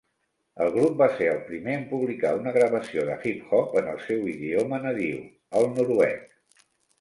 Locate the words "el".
0.63-0.69, 1.33-1.41, 3.93-4.01, 5.61-5.71